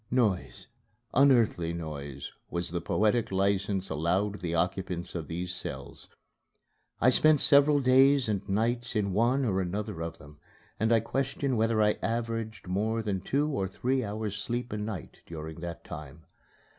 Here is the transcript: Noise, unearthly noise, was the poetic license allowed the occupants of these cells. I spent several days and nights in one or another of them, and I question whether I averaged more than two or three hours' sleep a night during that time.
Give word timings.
Noise, 0.09 0.65
unearthly 1.13 1.73
noise, 1.73 2.31
was 2.49 2.71
the 2.71 2.81
poetic 2.81 3.31
license 3.31 3.87
allowed 3.91 4.39
the 4.39 4.55
occupants 4.55 5.13
of 5.13 5.27
these 5.27 5.53
cells. 5.53 6.07
I 6.99 7.11
spent 7.11 7.39
several 7.39 7.79
days 7.79 8.27
and 8.27 8.49
nights 8.49 8.95
in 8.95 9.13
one 9.13 9.45
or 9.45 9.61
another 9.61 10.01
of 10.01 10.17
them, 10.17 10.39
and 10.79 10.91
I 10.91 11.01
question 11.01 11.55
whether 11.55 11.83
I 11.83 11.97
averaged 12.01 12.65
more 12.67 13.03
than 13.03 13.21
two 13.21 13.47
or 13.47 13.67
three 13.67 14.03
hours' 14.03 14.37
sleep 14.37 14.73
a 14.73 14.77
night 14.77 15.21
during 15.27 15.59
that 15.59 15.83
time. 15.83 16.25